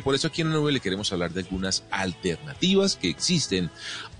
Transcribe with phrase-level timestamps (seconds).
[0.00, 3.70] Por eso aquí en la nube le queremos hablar de algunas alternativas que existen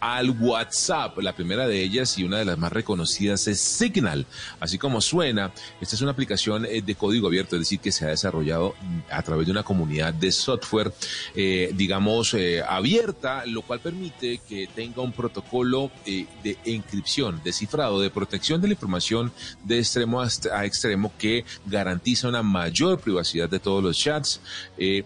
[0.03, 1.17] al WhatsApp.
[1.19, 4.27] La primera de ellas y una de las más reconocidas es Signal.
[4.59, 8.05] Así como suena, esta es una aplicación eh, de código abierto, es decir, que se
[8.05, 8.75] ha desarrollado
[9.09, 10.93] a través de una comunidad de software,
[11.37, 18.01] eh, digamos, eh, abierta, lo cual permite que tenga un protocolo de encripción, de cifrado,
[18.01, 23.61] de protección de la información de extremo a extremo que garantiza una mayor privacidad de
[23.61, 24.41] todos los chats.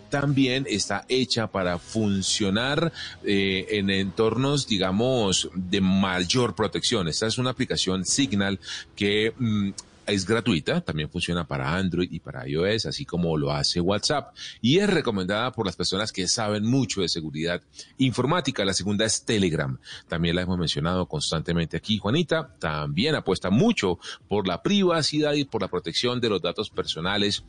[0.09, 2.93] también está hecha para funcionar
[3.25, 7.09] en entornos, digamos, de mayor protección.
[7.09, 8.59] Esta es una aplicación Signal
[8.95, 9.71] que mm,
[10.07, 14.79] es gratuita, también funciona para Android y para iOS, así como lo hace WhatsApp, y
[14.79, 17.61] es recomendada por las personas que saben mucho de seguridad
[17.99, 18.65] informática.
[18.65, 21.99] La segunda es Telegram, también la hemos mencionado constantemente aquí.
[21.99, 23.99] Juanita también apuesta mucho
[24.29, 27.45] por la privacidad y por la protección de los datos personales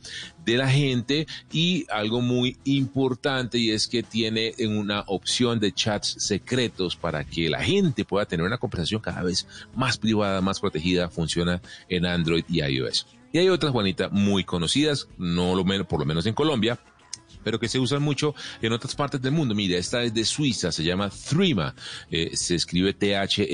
[0.48, 6.16] de la gente y algo muy importante y es que tiene una opción de chats
[6.18, 11.10] secretos para que la gente pueda tener una conversación cada vez más privada, más protegida,
[11.10, 13.06] funciona en Android y iOS.
[13.30, 16.78] Y hay otras, Juanita, muy conocidas, no lo menos, por lo menos en Colombia,
[17.42, 19.54] pero que se usan mucho en otras partes del mundo.
[19.54, 21.74] Mira, esta es de Suiza, se llama Threema,
[22.10, 23.44] eh, se escribe T-H-R-E-M-A.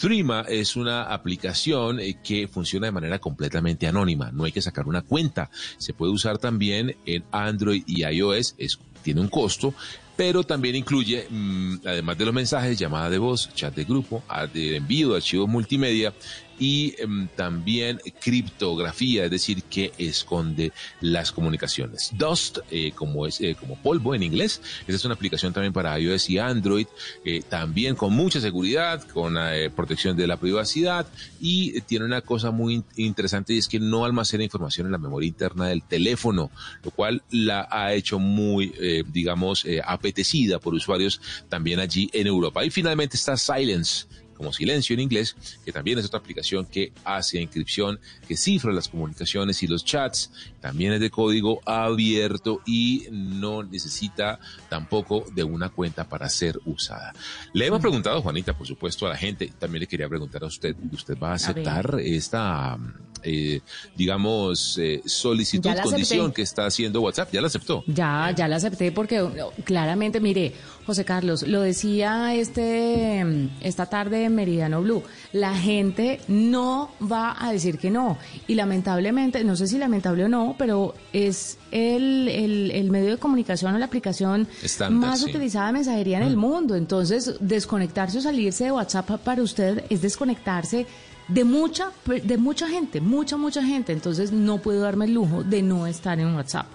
[0.00, 4.86] Threema es una aplicación eh, que funciona de manera completamente anónima, no hay que sacar
[4.86, 5.50] una cuenta.
[5.78, 8.56] Se puede usar también en Android y iOS,
[9.02, 9.74] tiene un costo,
[10.16, 14.22] pero también incluye, mm, además de los mensajes, llamada de voz, chat de grupo,
[14.54, 16.12] envío de archivos multimedia
[16.58, 22.10] y em, también criptografía, es decir, que esconde las comunicaciones.
[22.12, 25.98] Dust, eh, como es eh, como polvo en inglés, esa es una aplicación también para
[25.98, 26.86] iOS y Android,
[27.24, 29.36] eh, también con mucha seguridad, con
[29.74, 31.06] protección de la privacidad
[31.40, 35.28] y tiene una cosa muy interesante y es que no almacena información en la memoria
[35.28, 36.50] interna del teléfono,
[36.82, 38.72] lo cual la ha hecho muy,
[39.12, 42.64] digamos, apetecida por usuarios también allí en Europa.
[42.64, 44.06] Y finalmente está Silence
[44.42, 48.88] como Silencio en inglés, que también es otra aplicación que hace inscripción, que cifra las
[48.88, 55.68] comunicaciones y los chats, también es de código abierto y no necesita tampoco de una
[55.68, 57.12] cuenta para ser usada.
[57.52, 60.74] Le hemos preguntado, Juanita, por supuesto, a la gente, también le quería preguntar a usted,
[60.92, 62.76] ¿usted va a aceptar esta
[63.22, 63.60] eh,
[63.96, 67.30] digamos, eh, solicitud, condición que está haciendo WhatsApp.
[67.32, 67.84] ¿Ya la aceptó?
[67.86, 69.26] Ya, ya la acepté porque
[69.64, 70.52] claramente, mire,
[70.86, 73.24] José Carlos, lo decía este
[73.60, 78.18] esta tarde en Meridiano Blue, la gente no va a decir que no.
[78.46, 83.74] Y lamentablemente, no sé si lamentable o no, pero es el, el, medio de comunicación
[83.74, 84.48] o la aplicación
[84.90, 86.40] más utilizada de mensajería en el mm.
[86.40, 86.76] mundo.
[86.76, 90.86] Entonces, desconectarse o salirse de WhatsApp para usted es desconectarse
[91.28, 93.92] de mucha, de mucha gente, mucha, mucha gente.
[93.92, 96.66] Entonces no puedo darme el lujo de no estar en WhatsApp.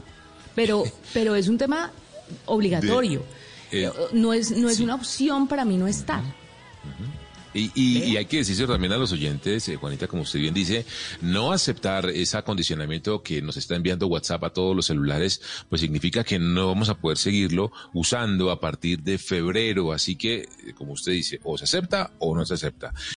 [0.56, 1.92] Pero, pero es un tema
[2.46, 3.24] obligatorio.
[3.72, 6.24] Eh, no es, no es una opción para mí no estar.
[7.54, 10.86] Y, hay que decirse también a los oyentes, eh, Juanita, como usted bien dice,
[11.22, 16.24] no aceptar ese acondicionamiento que nos está enviando WhatsApp a todos los celulares, pues significa
[16.24, 19.92] que no vamos a poder seguirlo usando a partir de febrero.
[19.92, 22.94] Así que, eh, como usted dice, o se acepta o no se acepta.